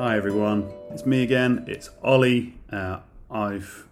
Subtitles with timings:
[0.00, 1.64] Hi everyone, it's me again.
[1.66, 2.54] It's Ollie.
[2.70, 3.88] Uh, I've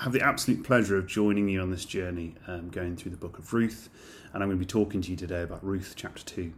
[0.00, 3.38] have the absolute pleasure of joining you on this journey, um, going through the book
[3.38, 3.90] of Ruth,
[4.32, 6.54] and I'm going to be talking to you today about Ruth chapter two.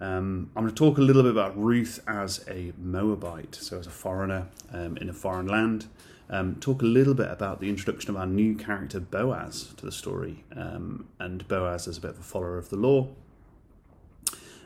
[0.00, 3.86] Um, I'm going to talk a little bit about Ruth as a Moabite, so as
[3.86, 5.86] a foreigner um, in a foreign land.
[6.28, 9.92] Um, talk a little bit about the introduction of our new character Boaz to the
[9.92, 13.06] story, um, and Boaz as a bit of a follower of the law.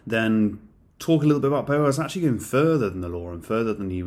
[0.06, 0.60] Then
[0.98, 3.90] talk a little bit about Boaz actually going further than the law and further than
[3.90, 4.02] he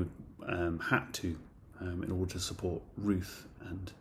[0.48, 1.38] um, had to
[1.82, 3.92] um, in order to support Ruth and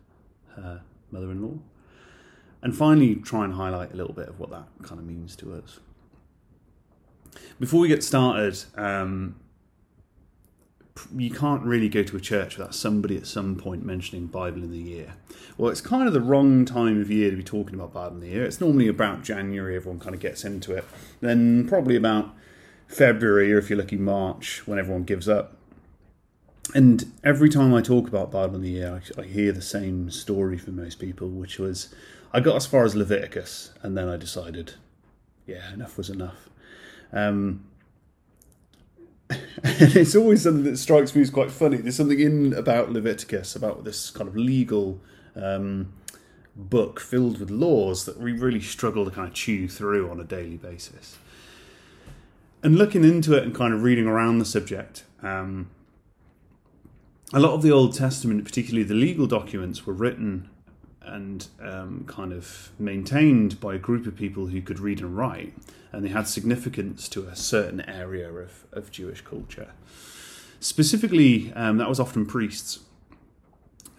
[0.55, 1.57] her mother-in-law.
[2.61, 5.53] And finally, try and highlight a little bit of what that kind of means to
[5.53, 5.79] us.
[7.59, 9.35] Before we get started, um,
[11.15, 14.71] you can't really go to a church without somebody at some point mentioning Bible in
[14.71, 15.13] the year.
[15.57, 18.21] Well, it's kind of the wrong time of year to be talking about Bible in
[18.21, 18.45] the year.
[18.45, 20.85] It's normally about January, everyone kind of gets into it.
[21.19, 22.33] Then probably about
[22.87, 25.57] February, or if you're lucky, March, when everyone gives up.
[26.73, 30.09] And every time I talk about Bible in the year, I, I hear the same
[30.09, 31.93] story from most people, which was
[32.33, 34.73] I got as far as Leviticus, and then I decided,
[35.45, 36.49] yeah, enough was enough.
[37.13, 37.65] Um,
[39.29, 39.39] and
[39.95, 41.77] it's always something that strikes me as quite funny.
[41.77, 44.99] There's something in about Leviticus, about this kind of legal
[45.35, 45.93] um,
[46.55, 50.23] book filled with laws that we really struggle to kind of chew through on a
[50.23, 51.17] daily basis.
[52.65, 55.69] And looking into it and kind of reading around the subject, um,
[57.31, 60.49] a lot of the Old Testament, particularly the legal documents, were written
[61.03, 65.53] and um, kind of maintained by a group of people who could read and write,
[65.91, 69.69] and they had significance to a certain area of, of Jewish culture.
[70.59, 72.79] Specifically, um, that was often priests.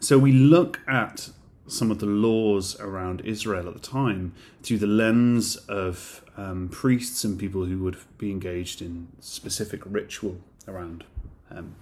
[0.00, 1.31] So we look at
[1.69, 7.25] some of the laws around Israel at the time through the lens of um, priests
[7.25, 11.05] and people who would be engaged in specific ritual around
[11.51, 11.75] um,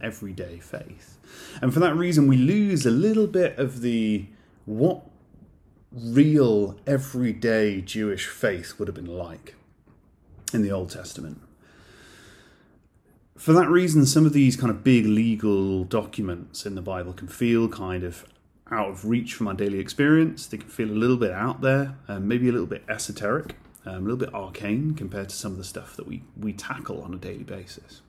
[0.00, 1.18] everyday faith.
[1.62, 4.26] And for that reason, we lose a little bit of the
[4.66, 5.02] what
[5.92, 9.54] real everyday Jewish faith would have been like
[10.52, 11.40] in the Old Testament.
[13.36, 17.28] For that reason, some of these kind of big legal documents in the Bible can
[17.28, 18.24] feel kind of
[18.70, 20.46] out of reach from our daily experience.
[20.46, 23.96] They can feel a little bit out there, and maybe a little bit esoteric, um,
[23.96, 27.14] a little bit arcane compared to some of the stuff that we, we tackle on
[27.14, 28.00] a daily basis.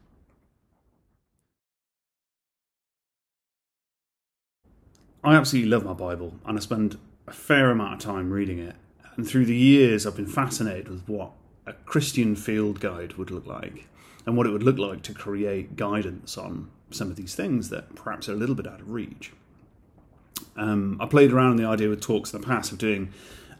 [5.24, 8.75] I absolutely love my Bible and I spend a fair amount of time reading it.
[9.16, 11.31] And through the years, I've been fascinated with what
[11.66, 13.88] a Christian field guide would look like
[14.25, 17.96] and what it would look like to create guidance on some of these things that
[17.96, 19.31] perhaps are a little bit out of reach.
[20.58, 23.12] Um, I played around with the idea with talks in the past of doing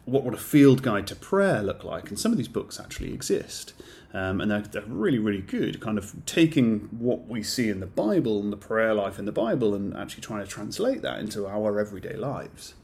[0.06, 3.12] what would a field guide to prayer look like, and some of these books actually
[3.12, 3.74] exist.
[4.14, 7.86] Um, and they're, they're, really, really good, kind of taking what we see in the
[7.86, 11.46] Bible and the prayer life in the Bible and actually trying to translate that into
[11.46, 12.74] our everyday lives.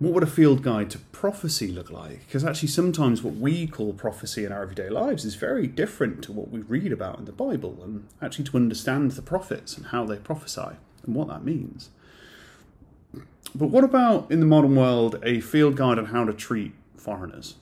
[0.00, 2.26] What would a field guide to prophecy look like?
[2.26, 6.32] Because actually, sometimes what we call prophecy in our everyday lives is very different to
[6.32, 10.04] what we read about in the Bible, and actually to understand the prophets and how
[10.04, 11.90] they prophesy and what that means.
[13.54, 17.54] But what about in the modern world a field guide on how to treat foreigners?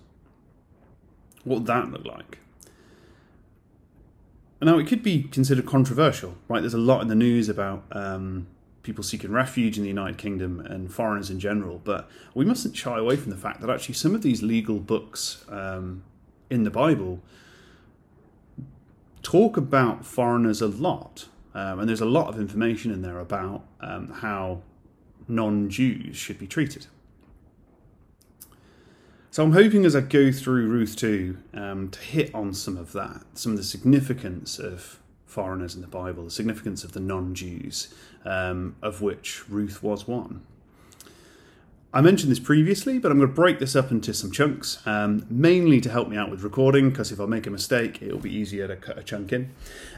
[1.45, 2.39] What would that look like?
[4.63, 6.61] Now, it could be considered controversial, right?
[6.61, 8.47] There's a lot in the news about um,
[8.85, 12.97] people seeking refuge in the United Kingdom and foreigners in general, but we mustn't shy
[12.97, 16.05] away from the fact that actually some of these legal books um,
[16.49, 17.21] in the Bible
[19.23, 21.27] talk about foreigners a lot.
[21.55, 24.63] Um, and there's a lot of information in there about um, how
[25.29, 26.87] non Jews should be treated.
[29.31, 32.93] So I'm hoping as I go through Ruth 2 um, to hit on some of
[32.93, 37.35] that, some of the significance of foreigners in the Bible, the significance of the non
[37.35, 37.95] Jews,
[38.27, 40.43] um, of which Ruth was one.
[41.95, 45.27] I mentioned this previously, but I'm going to break this up into some chunks, um,
[45.29, 48.35] mainly to help me out with recording, because if I make a mistake, it'll be
[48.35, 49.53] easier to cut a chunk in.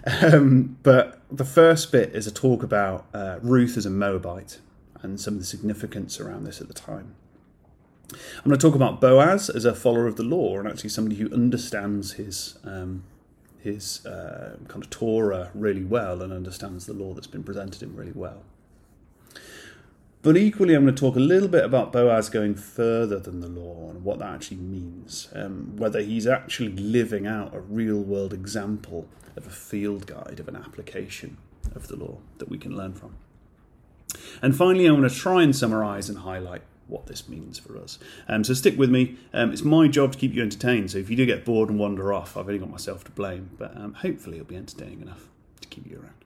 [0.22, 4.58] Um, but the first bit is a talk about uh, Ruth as a Moabite
[5.04, 7.14] and some of the significance around this at the time.
[8.10, 11.16] I'm going to talk about Boaz as a follower of the law and actually somebody
[11.16, 13.04] who understands his um,
[13.60, 17.96] his uh, kind of Torah really well and understands the law that's been presented him
[17.96, 18.42] really well.
[20.20, 23.48] But equally, I'm going to talk a little bit about Boaz going further than the
[23.48, 28.32] law and what that actually means, um, whether he's actually living out a real world
[28.32, 29.06] example
[29.36, 31.36] of a field guide, of an application
[31.74, 33.16] of the law that we can learn from.
[34.42, 37.98] And finally, I'm going to try and summarize and highlight what this means for us.
[38.28, 39.16] Um, so stick with me.
[39.32, 40.90] Um, it's my job to keep you entertained.
[40.90, 43.50] So if you do get bored and wander off, I've only got myself to blame.
[43.58, 45.28] But um, hopefully it'll be entertaining enough.
[45.60, 46.24] To keep you around.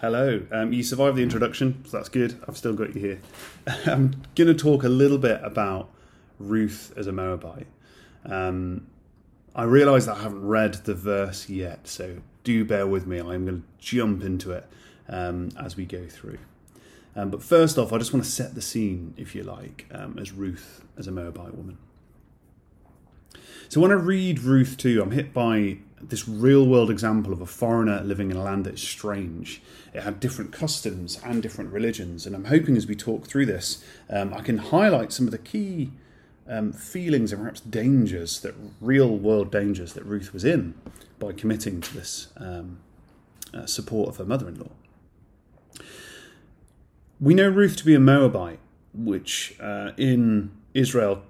[0.00, 0.46] Hello.
[0.50, 2.40] Um, you survived the introduction, so that's good.
[2.48, 3.20] I've still got you here.
[3.86, 5.90] I'm going to talk a little bit about
[6.38, 7.66] Ruth as a Moabite.
[8.24, 8.86] Um,
[9.54, 13.18] I realise that I haven't read the verse yet, so do bear with me.
[13.18, 14.66] I'm going to jump into it
[15.08, 16.38] um, as we go through.
[17.16, 20.18] Um, but first off, I just want to set the scene, if you like, um,
[20.18, 21.78] as Ruth as a Moabite woman.
[23.68, 27.46] So when I read Ruth 2, I'm hit by this real world example of a
[27.46, 29.62] foreigner living in a land that is strange.
[29.92, 32.26] It had different customs and different religions.
[32.26, 35.38] And I'm hoping as we talk through this, um, I can highlight some of the
[35.38, 35.92] key
[36.50, 40.74] um, feelings and perhaps dangers that real world dangers that Ruth was in
[41.18, 42.78] by committing to this um,
[43.54, 44.70] uh, support of her mother in law.
[47.20, 48.58] We know Ruth to be a Moabite,
[48.92, 51.22] which uh, in Israel,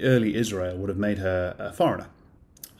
[0.00, 2.08] early Israel, would have made her a foreigner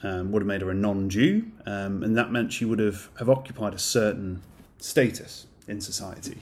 [0.05, 3.29] um, would have made her a non-Jew, um, and that meant she would have, have
[3.29, 4.41] occupied a certain
[4.77, 6.37] status in society.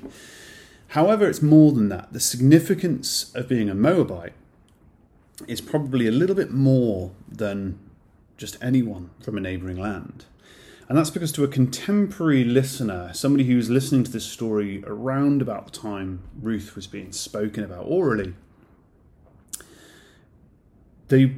[0.89, 2.12] However, it's more than that.
[2.12, 4.34] The significance of being a Moabite
[5.48, 7.80] is probably a little bit more than
[8.38, 10.25] just anyone from a neighbouring land.
[10.90, 15.42] And that's because to a contemporary listener, somebody who was listening to this story around
[15.42, 18.34] about the time Ruth was being spoken about orally,
[21.07, 21.36] they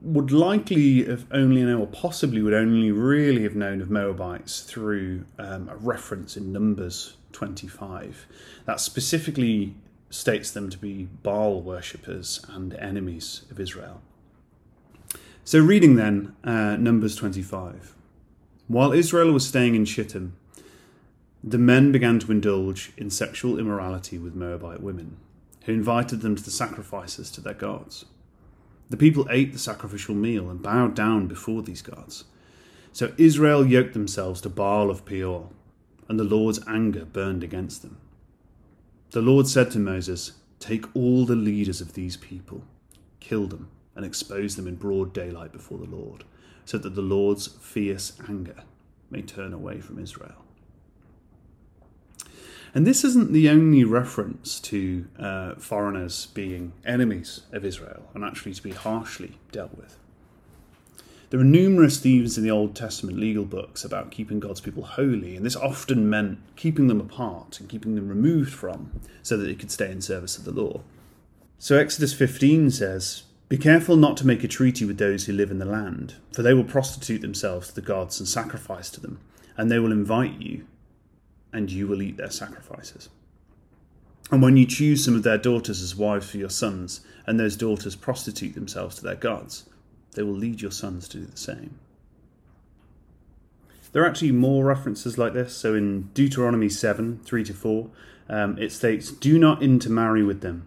[0.00, 5.24] would likely have only known, or possibly would only really have known of Moabites through
[5.38, 8.26] um, a reference in Numbers 25
[8.64, 9.74] that specifically
[10.10, 14.00] states them to be Baal worshippers and enemies of Israel.
[15.44, 17.94] So, reading then uh, Numbers 25.
[18.66, 20.36] While Israel was staying in Shittim,
[21.42, 25.16] the men began to indulge in sexual immorality with Moabite women,
[25.64, 28.04] who invited them to the sacrifices to their gods.
[28.90, 32.24] The people ate the sacrificial meal and bowed down before these gods.
[32.92, 35.48] So Israel yoked themselves to Baal of Peor,
[36.08, 37.98] and the Lord's anger burned against them.
[39.10, 42.64] The Lord said to Moses, Take all the leaders of these people,
[43.20, 46.24] kill them, and expose them in broad daylight before the Lord,
[46.64, 48.64] so that the Lord's fierce anger
[49.10, 50.44] may turn away from Israel.
[52.74, 58.52] And this isn't the only reference to uh, foreigners being enemies of Israel and actually
[58.54, 59.98] to be harshly dealt with.
[61.30, 65.36] There are numerous themes in the Old Testament legal books about keeping God's people holy,
[65.36, 69.54] and this often meant keeping them apart and keeping them removed from so that they
[69.54, 70.80] could stay in service of the law.
[71.58, 75.50] So Exodus 15 says, Be careful not to make a treaty with those who live
[75.50, 79.20] in the land, for they will prostitute themselves to the gods and sacrifice to them,
[79.56, 80.64] and they will invite you
[81.52, 83.08] and you will eat their sacrifices.
[84.30, 87.56] And when you choose some of their daughters as wives for your sons, and those
[87.56, 89.64] daughters prostitute themselves to their gods,
[90.18, 91.78] they will lead your sons to do the same.
[93.92, 95.56] There are actually more references like this.
[95.56, 97.90] So in Deuteronomy 7 3 to 4,
[98.28, 100.66] um, it states, Do not intermarry with them.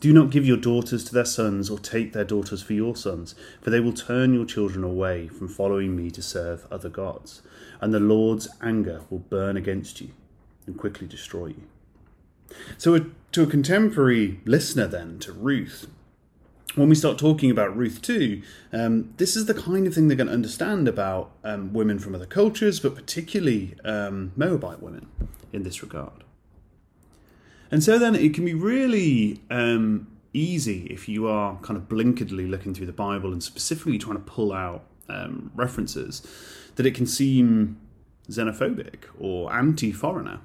[0.00, 3.34] Do not give your daughters to their sons, or take their daughters for your sons,
[3.62, 7.40] for they will turn your children away from following me to serve other gods,
[7.80, 10.10] and the Lord's anger will burn against you
[10.66, 11.62] and quickly destroy you.
[12.76, 15.86] So, to a contemporary listener, then, to Ruth,
[16.74, 18.42] when we start talking about Ruth 2,
[18.72, 22.14] um, this is the kind of thing they're going to understand about um, women from
[22.14, 25.08] other cultures, but particularly um, Moabite women
[25.52, 26.24] in this regard.
[27.70, 32.48] And so then it can be really um, easy if you are kind of blinkedly
[32.48, 36.22] looking through the Bible and specifically trying to pull out um, references,
[36.76, 37.80] that it can seem
[38.28, 40.40] xenophobic or anti foreigner.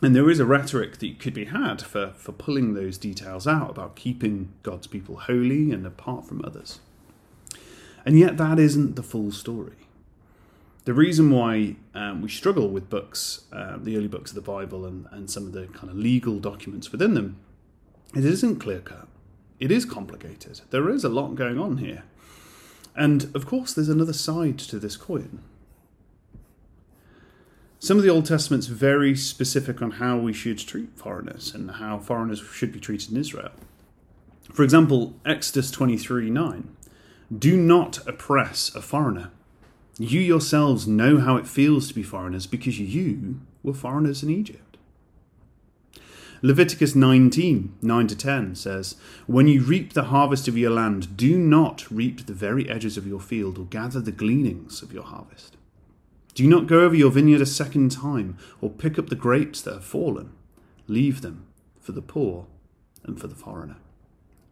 [0.00, 3.70] And there is a rhetoric that could be had for, for pulling those details out
[3.70, 6.80] about keeping God's people holy and apart from others.
[8.06, 9.74] And yet, that isn't the full story.
[10.84, 14.86] The reason why um, we struggle with books, uh, the early books of the Bible,
[14.86, 17.36] and, and some of the kind of legal documents within them,
[18.14, 19.08] it isn't clear cut.
[19.58, 20.60] It is complicated.
[20.70, 22.04] There is a lot going on here.
[22.94, 25.42] And of course, there's another side to this coin.
[27.80, 32.00] Some of the Old Testament's very specific on how we should treat foreigners and how
[32.00, 33.52] foreigners should be treated in Israel.
[34.52, 36.76] For example, Exodus 23 9.
[37.38, 39.30] Do not oppress a foreigner.
[39.96, 44.76] You yourselves know how it feels to be foreigners because you were foreigners in Egypt.
[46.42, 48.96] Leviticus 19 9 to 10 says,
[49.28, 53.06] When you reap the harvest of your land, do not reap the very edges of
[53.06, 55.57] your field or gather the gleanings of your harvest.
[56.38, 59.74] Do not go over your vineyard a second time, or pick up the grapes that
[59.74, 60.30] have fallen.
[60.86, 61.48] Leave them
[61.80, 62.46] for the poor
[63.02, 63.78] and for the foreigner.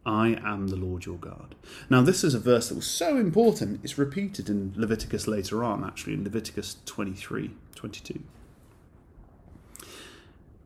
[0.05, 1.55] I am the Lord your God.
[1.89, 5.85] Now, this is a verse that was so important, it's repeated in Leviticus later on,
[5.85, 8.19] actually, in Leviticus 23 22.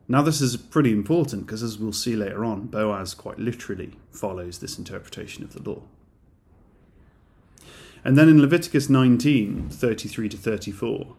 [0.08, 4.58] Now, this is pretty important because, as we'll see later on, Boaz quite literally follows
[4.58, 5.82] this interpretation of the law.
[8.04, 11.16] And then in Leviticus 19 33 to 34,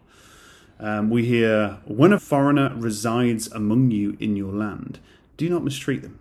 [0.80, 5.00] um, we hear, When a foreigner resides among you in your land,
[5.36, 6.18] do not mistreat them.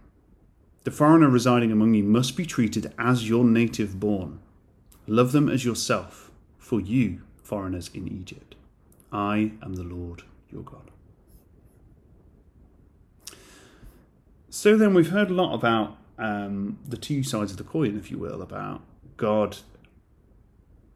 [0.83, 4.39] The foreigner residing among you must be treated as your native born.
[5.07, 8.55] Love them as yourself, for you, foreigners in Egypt.
[9.11, 10.91] I am the Lord your God.
[14.49, 18.11] So then, we've heard a lot about um, the two sides of the coin, if
[18.11, 18.81] you will, about
[19.17, 19.57] God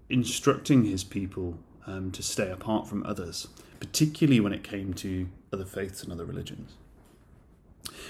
[0.10, 3.48] instructing his people um, to stay apart from others,
[3.80, 6.74] particularly when it came to other faiths and other religions.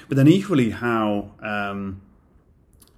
[0.08, 2.02] But then, equally, how um,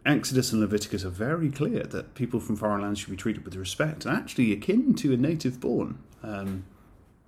[0.06, 3.56] Exodus and Leviticus are very clear that people from foreign lands should be treated with
[3.56, 6.00] respect and actually akin to a native born.
[6.24, 6.66] Um,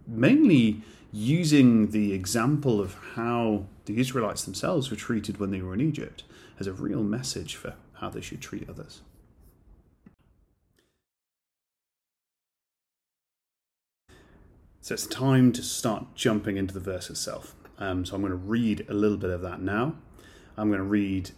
[0.07, 5.81] mainly using the example of how the Israelites themselves were treated when they were in
[5.81, 6.23] Egypt
[6.59, 9.01] as a real message for how they should treat others.
[14.83, 17.55] So it's time to start jumping into the verse itself.
[17.77, 19.93] Um, so I'm going to read a little bit of that now.
[20.57, 21.29] I'm going to read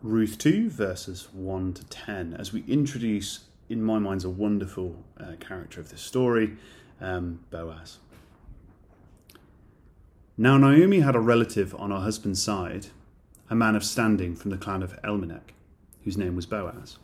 [0.00, 5.32] Ruth 2, verses 1 to 10, as we introduce, in my mind, a wonderful uh,
[5.40, 6.56] character of this story,
[7.00, 7.98] um, Boaz.
[10.38, 12.86] Now Naomi had a relative on her husband's side,
[13.50, 15.52] a man of standing from the clan of Elimelech,
[16.04, 16.98] whose name was Boaz.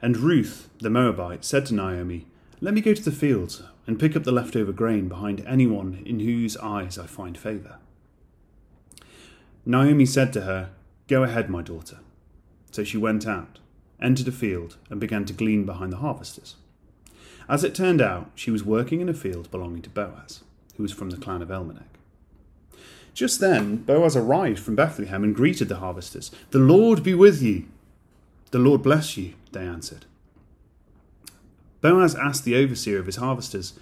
[0.00, 2.26] And Ruth, the Moabite, said to Naomi,
[2.62, 6.20] Let me go to the fields and pick up the leftover grain behind anyone in
[6.20, 7.78] whose eyes I find favour.
[9.66, 10.70] Naomi said to her,
[11.08, 11.98] Go ahead, my daughter.
[12.70, 13.58] So she went out,
[14.00, 16.54] entered a field, and began to glean behind the harvesters.
[17.48, 20.44] As it turned out, she was working in a field belonging to Boaz,
[20.76, 21.98] who was from the clan of Elimelech.
[23.12, 26.30] Just then, Boaz arrived from Bethlehem and greeted the harvesters.
[26.52, 27.64] The Lord be with you.
[28.52, 30.06] The Lord bless you, they answered.
[31.82, 33.74] Boaz asked the overseer of his harvesters,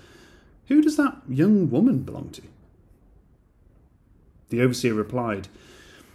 [0.67, 2.43] Who does that young woman belong to?
[4.49, 5.49] The overseer replied,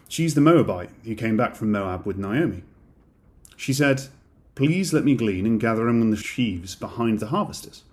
[0.09, 2.63] She's the Moabite who came back from Moab with Naomi.
[3.55, 4.07] She said,
[4.55, 7.83] Please let me glean and gather among the sheaves behind the harvesters.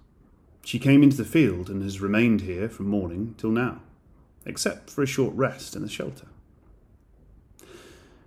[0.65, 3.81] She came into the field and has remained here from morning till now,
[4.47, 6.27] except for a short rest in the shelter.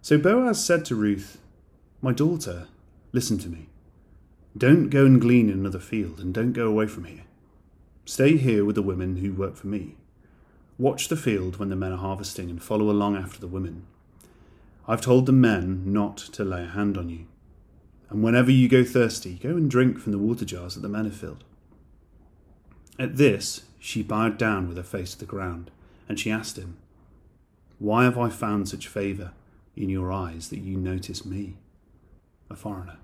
[0.01, 1.39] So Boaz said to Ruth,
[2.01, 2.67] My daughter,
[3.13, 3.69] listen to me.
[4.57, 7.23] Don't go and glean in another field, and don't go away from here.
[8.05, 9.95] Stay here with the women who work for me.
[10.77, 13.85] Watch the field when the men are harvesting, and follow along after the women.
[14.87, 17.25] I've told the men not to lay a hand on you.
[18.09, 21.05] And whenever you go thirsty, go and drink from the water jars that the men
[21.05, 21.43] have filled.
[22.97, 25.69] At this, she bowed down with her face to the ground,
[26.07, 26.77] and she asked him,
[27.79, 29.33] Why have I found such favour
[29.75, 31.57] in your eyes that you notice me,
[32.49, 32.99] a foreigner?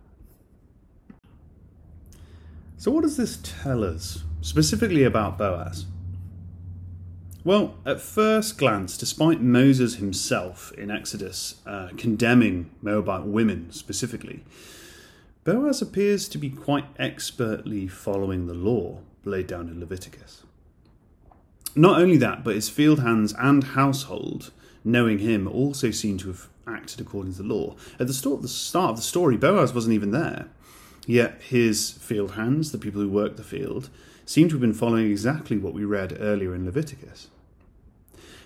[2.82, 5.86] So, what does this tell us, specifically about Boaz?
[7.44, 14.44] Well, at first glance, despite Moses himself in Exodus uh, condemning Moabite women specifically,
[15.44, 20.42] Boaz appears to be quite expertly following the law laid down in Leviticus.
[21.76, 24.50] Not only that, but his field hands and household,
[24.84, 27.76] knowing him, also seem to have acted according to the law.
[28.00, 30.48] At the start of the story, Boaz wasn't even there.
[31.08, 33.90] Yet his field hands, the people who work the field,
[34.26, 37.28] seem to have been following exactly what we read earlier in Leviticus.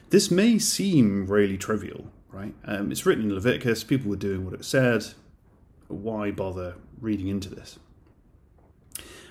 [0.10, 2.54] This may seem really trivial, right?
[2.64, 5.06] Um, it's written in Leviticus, people were doing what it said.
[5.88, 7.78] Why bother reading into this?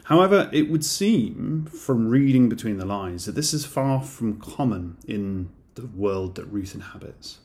[0.05, 4.99] However, it would seem from reading between the lines that this is far from common
[5.07, 7.39] in the world that Ruth inhabits.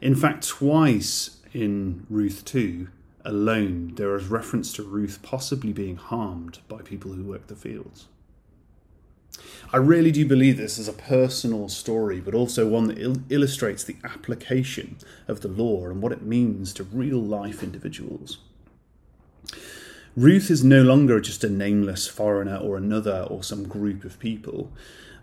[0.00, 2.88] In fact, twice in Ruth 2,
[3.24, 8.06] alone, there is reference to Ruth possibly being harmed by people who work the fields.
[9.72, 13.84] I really do believe this is a personal story, but also one that il- illustrates
[13.84, 14.96] the application
[15.26, 18.38] of the law and what it means to real life individuals.
[20.16, 24.72] Ruth is no longer just a nameless foreigner or another or some group of people,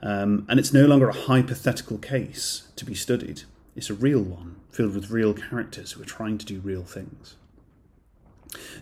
[0.01, 3.43] um, and it's no longer a hypothetical case to be studied.
[3.75, 7.35] It's a real one, filled with real characters who are trying to do real things.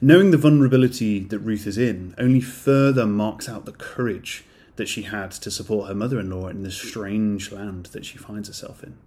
[0.02, 4.44] Knowing the vulnerability that Ruth is in only further marks out the courage
[4.76, 8.18] that she had to support her mother in law in this strange land that she
[8.18, 8.98] finds herself in.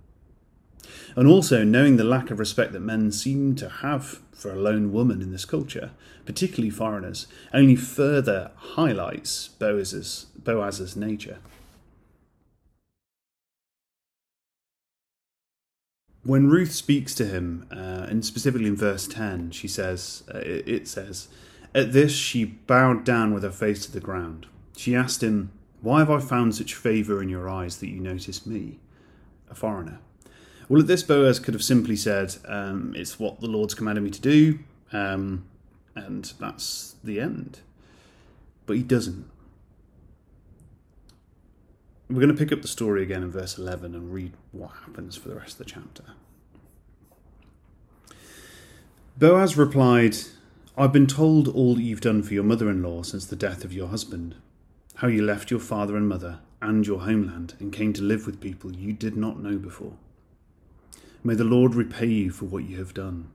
[1.16, 4.92] And also, knowing the lack of respect that men seem to have for a lone
[4.92, 5.90] woman in this culture,
[6.25, 11.38] particularly foreigners, only further highlights Boaz's, Boaz's nature.
[16.26, 20.88] When Ruth speaks to him, uh, and specifically in verse 10, she says, uh, it
[20.88, 21.28] says,
[21.73, 24.47] At this she bowed down with her face to the ground.
[24.76, 25.52] She asked him,
[25.83, 28.80] Why have I found such favour in your eyes that you notice me,
[29.49, 30.00] a foreigner?
[30.68, 34.11] Well, at this, Boaz could have simply said, um, It's what the Lord's commanded me
[34.11, 34.59] to do,
[34.92, 35.45] um,
[35.95, 37.61] and that's the end.
[38.66, 39.30] But he doesn't.
[42.08, 45.16] We're going to pick up the story again in verse 11 and read what happens
[45.16, 46.04] for the rest of the chapter.
[49.18, 50.16] Boaz replied,
[50.78, 53.64] I've been told all that you've done for your mother in law since the death
[53.64, 54.36] of your husband,
[54.96, 58.40] how you left your father and mother and your homeland and came to live with
[58.40, 59.94] people you did not know before.
[61.25, 63.30] May the Lord repay you for what you have done.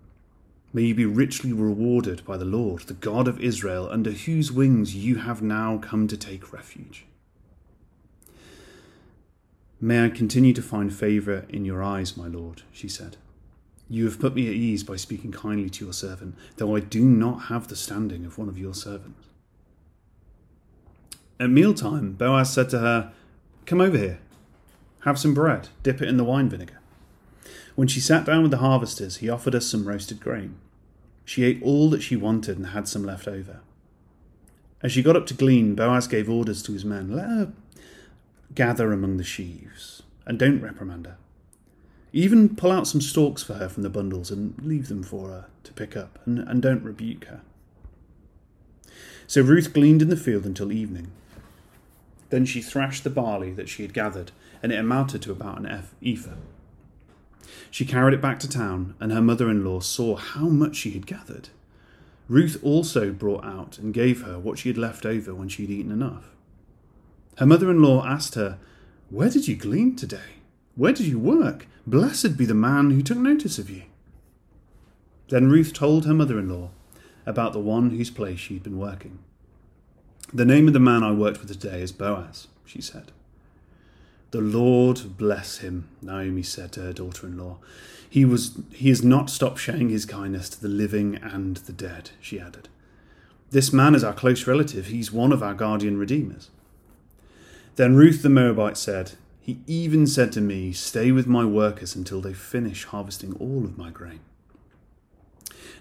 [0.72, 4.96] May you be richly rewarded by the Lord, the God of Israel, under whose wings
[4.96, 7.06] you have now come to take refuge.
[9.84, 13.18] May I continue to find favour in your eyes, my lord, she said.
[13.90, 17.04] You have put me at ease by speaking kindly to your servant, though I do
[17.04, 19.28] not have the standing of one of your servants.
[21.40, 23.12] At mealtime, Boaz said to her,
[23.66, 24.20] Come over here.
[25.00, 26.80] Have some bread, dip it in the wine vinegar.
[27.74, 30.58] When she sat down with the harvesters, he offered us some roasted grain.
[31.26, 33.62] She ate all that she wanted and had some left over.
[34.84, 37.54] As she got up to glean, Boaz gave orders to his men Let her
[38.56, 41.18] gather among the sheaves, and don't reprimand her.
[42.14, 45.46] Even pull out some stalks for her from the bundles and leave them for her
[45.64, 47.42] to pick up, and, and don't rebuke her.
[49.28, 51.12] So Ruth gleaned in the field until evening.
[52.30, 54.32] Then she thrashed the barley that she had gathered,
[54.62, 56.32] and it amounted to about an ephah.
[57.70, 60.92] She carried it back to town, and her mother in law saw how much she
[60.92, 61.50] had gathered.
[62.28, 65.72] Ruth also brought out and gave her what she had left over when she had
[65.72, 66.26] eaten enough.
[67.42, 68.60] Her mother in law asked her,
[69.10, 70.44] Where did you glean today?
[70.76, 71.66] Where did you work?
[71.88, 73.82] Blessed be the man who took notice of you.
[75.30, 76.70] Then Ruth told her mother in law
[77.26, 79.18] about the one whose place she had been working.
[80.32, 83.12] The name of the man I worked with today is Boaz, she said.
[84.30, 87.58] The Lord bless him, Naomi said to her daughter in law.
[88.08, 92.12] He was he has not stopped showing his kindness to the living and the dead,
[92.22, 92.70] she added.
[93.50, 94.86] This man is our close relative.
[94.86, 96.52] He's one of our guardian redeemers.
[97.76, 102.22] Then Ruth the Moabite said, He even said to me, Stay with my workers until
[102.22, 104.20] they finish harvesting all of my grain.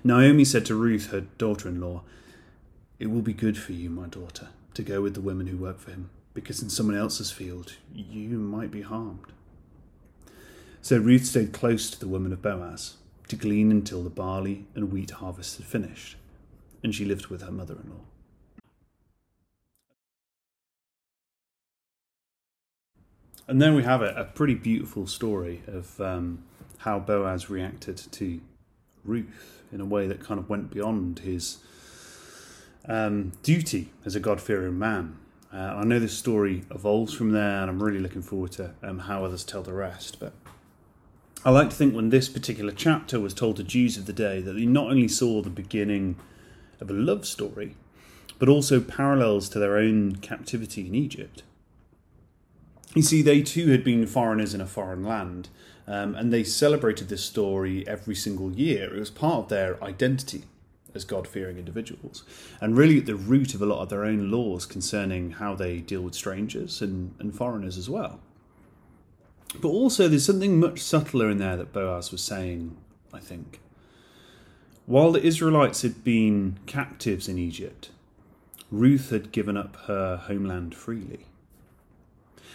[0.04, 2.02] Naomi said to Ruth, her daughter in law,
[2.98, 5.80] It will be good for you, my daughter, to go with the women who work
[5.80, 9.32] for him, because in someone else's field you might be harmed.
[10.80, 12.94] So Ruth stayed close to the women of Boaz
[13.28, 16.16] to glean until the barley and wheat harvest had finished,
[16.82, 18.04] and she lived with her mother in law.
[23.50, 26.44] And then we have a, a pretty beautiful story of um,
[26.78, 28.40] how Boaz reacted to
[29.04, 31.58] Ruth in a way that kind of went beyond his
[32.86, 35.18] um, duty as a God fearing man.
[35.52, 39.00] Uh, I know this story evolves from there, and I'm really looking forward to um,
[39.00, 40.20] how others tell the rest.
[40.20, 40.32] But
[41.44, 44.40] I like to think when this particular chapter was told to Jews of the day,
[44.40, 46.14] that they not only saw the beginning
[46.80, 47.74] of a love story,
[48.38, 51.42] but also parallels to their own captivity in Egypt.
[52.94, 55.48] You see, they too had been foreigners in a foreign land,
[55.86, 58.94] um, and they celebrated this story every single year.
[58.94, 60.44] It was part of their identity
[60.94, 62.24] as God fearing individuals,
[62.60, 65.78] and really at the root of a lot of their own laws concerning how they
[65.78, 68.20] deal with strangers and, and foreigners as well.
[69.60, 72.76] But also, there's something much subtler in there that Boaz was saying,
[73.12, 73.60] I think.
[74.86, 77.90] While the Israelites had been captives in Egypt,
[78.70, 81.26] Ruth had given up her homeland freely.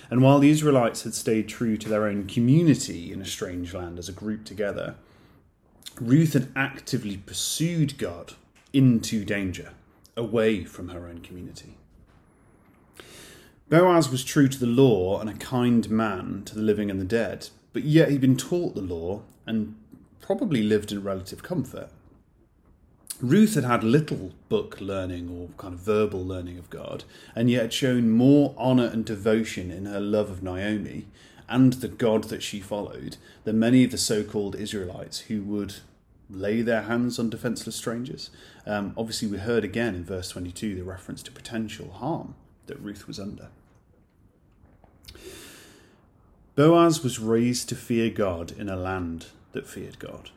[0.10, 3.98] And while the Israelites had stayed true to their own community in a strange land
[3.98, 4.96] as a group together,
[6.00, 8.34] Ruth had actively pursued God
[8.74, 9.72] into danger,
[10.18, 11.78] away from her own community.
[13.70, 17.06] Boaz was true to the law and a kind man to the living and the
[17.06, 19.76] dead, but yet he'd been taught the law and
[20.22, 21.90] probably lived in relative comfort.
[23.22, 27.62] Ruth had had little book learning or kind of verbal learning of God, and yet
[27.62, 31.06] had shown more honour and devotion in her love of Naomi
[31.48, 35.76] and the God that she followed than many of the so called Israelites who would
[36.30, 38.32] lay their hands on defenceless strangers.
[38.66, 42.36] Um, obviously, we heard again in verse 22 the reference to potential harm
[42.68, 43.50] that Ruth was under.
[46.56, 50.32] Boaz was raised to fear God in a land that feared God.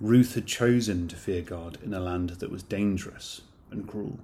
[0.00, 4.18] Ruth had chosen to fear God in a land that was dangerous and cruel.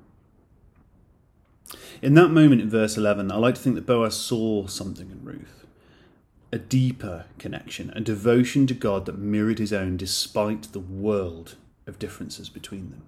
[2.01, 5.25] In that moment in verse 11, I like to think that Boaz saw something in
[5.25, 5.65] Ruth
[6.53, 11.99] a deeper connection, a devotion to God that mirrored his own despite the world of
[11.99, 13.03] differences between them.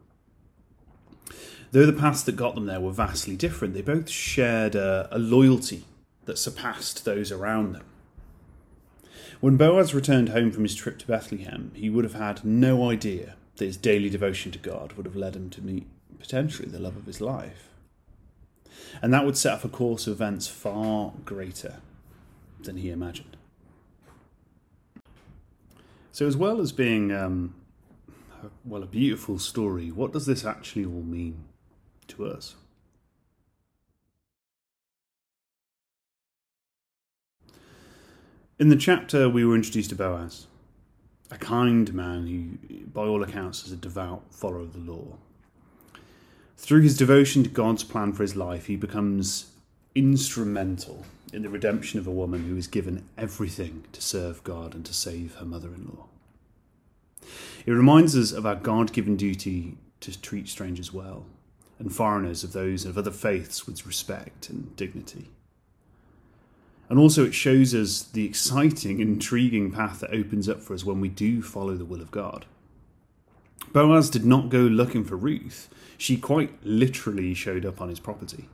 [1.71, 5.21] Though the paths that got them there were vastly different, they both shared a, a
[5.21, 5.85] loyalty
[6.25, 7.85] that surpassed those around them.
[9.41, 13.35] When Boaz returned home from his trip to Bethlehem, he would have had no idea
[13.57, 15.87] that his daily devotion to God would have led him to meet
[16.19, 17.69] potentially the love of his life.
[19.03, 21.77] And that would set off a course of events far greater
[22.63, 23.37] than he imagined.
[26.13, 27.55] So, as well as being, um,
[28.65, 31.45] well, a beautiful story, what does this actually all mean
[32.09, 32.55] to us?
[38.59, 40.47] In the chapter, we were introduced to Boaz,
[41.31, 45.19] a kind man who, by all accounts, is a devout follower of the law.
[46.57, 49.51] Through his devotion to God's plan for his life, he becomes
[49.95, 54.87] instrumental in the redemption of a woman who is given everything to serve God and
[54.87, 56.07] to save her mother in law.
[57.67, 61.27] It reminds us of our God given duty to treat strangers well,
[61.79, 65.29] and foreigners of those of other faiths with respect and dignity.
[66.89, 71.01] And also, it shows us the exciting, intriguing path that opens up for us when
[71.01, 72.47] we do follow the will of God.
[73.73, 75.69] Boaz did not go looking for Ruth,
[75.99, 78.49] she quite literally showed up on his property.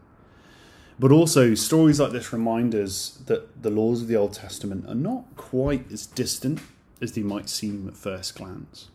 [0.98, 4.94] But also, stories like this remind us that the laws of the Old Testament are
[4.94, 6.60] not quite as distant
[7.00, 8.88] as they might seem at first glance.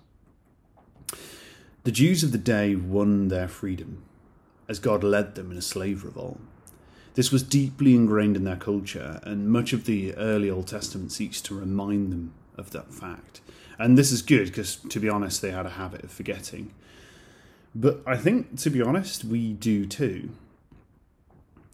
[1.84, 4.04] The Jews of the day won their freedom
[4.67, 6.39] as God led them in a slave revolt.
[7.17, 11.41] This was deeply ingrained in their culture, and much of the early Old Testament seeks
[11.41, 13.41] to remind them of that fact.
[13.80, 16.75] And this is good because, to be honest, they had a habit of forgetting.
[17.73, 20.30] But I think, to be honest, we do too.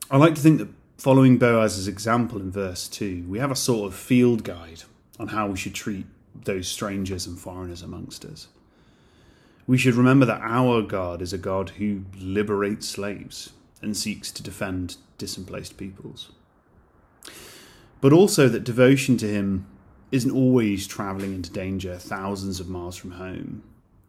[0.09, 3.91] I like to think that following Boaz's example in verse 2, we have a sort
[3.91, 4.83] of field guide
[5.19, 6.05] on how we should treat
[6.45, 8.47] those strangers and foreigners amongst us.
[9.67, 13.51] We should remember that our God is a God who liberates slaves
[13.83, 16.31] and seeks to defend displaced peoples.
[18.01, 19.67] But also that devotion to Him
[20.11, 23.63] isn't always travelling into danger thousands of miles from home.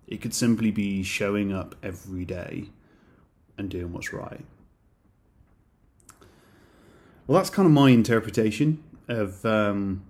[0.07, 2.71] It could simply be showing up every day
[3.57, 4.45] and doing what's right.
[7.27, 10.05] Well, that's kind of my interpretation of um,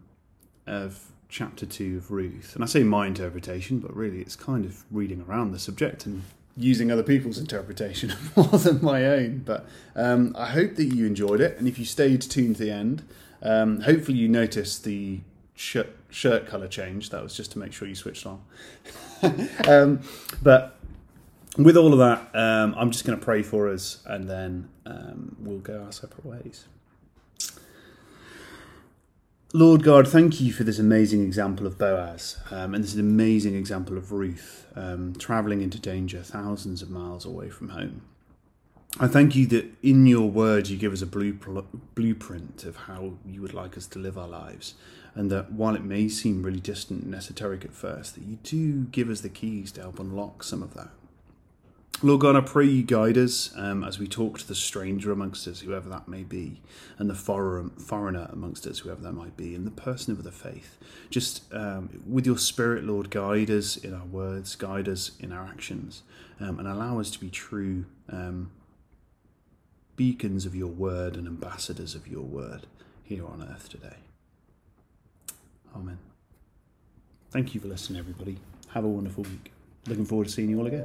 [0.66, 4.84] of chapter two of Ruth, and I say my interpretation, but really it's kind of
[4.90, 6.22] reading around the subject and
[6.56, 9.38] using other people's interpretation more than my own.
[9.38, 12.70] But um, I hope that you enjoyed it, and if you stayed tuned to the
[12.70, 13.06] end,
[13.42, 15.20] um, hopefully you noticed the
[15.54, 17.10] shirt, shirt color change.
[17.10, 18.42] That was just to make sure you switched on.
[19.68, 20.00] um,
[20.42, 20.78] but
[21.58, 25.36] with all of that, um, I'm just going to pray for us, and then um,
[25.38, 26.66] we'll go our separate ways.
[29.56, 33.96] Lord God, thank you for this amazing example of Boaz um, and this amazing example
[33.96, 38.02] of Ruth um, traveling into danger thousands of miles away from home.
[38.98, 43.42] I thank you that in your word you give us a blueprint of how you
[43.42, 44.74] would like us to live our lives,
[45.14, 48.86] and that while it may seem really distant and esoteric at first, that you do
[48.86, 50.90] give us the keys to help unlock some of that.
[52.04, 55.48] Lord God, I pray you guide us um, as we talk to the stranger amongst
[55.48, 56.60] us, whoever that may be,
[56.98, 60.76] and the foreigner amongst us, whoever that might be, and the person of the faith.
[61.08, 65.46] Just um, with your Spirit, Lord, guide us in our words, guide us in our
[65.46, 66.02] actions,
[66.40, 68.50] um, and allow us to be true um,
[69.96, 72.66] beacons of your word and ambassadors of your word
[73.02, 73.96] here on earth today.
[75.74, 75.96] Amen.
[77.30, 78.36] Thank you for listening, everybody.
[78.74, 79.52] Have a wonderful week.
[79.86, 80.84] Looking forward to seeing you all again.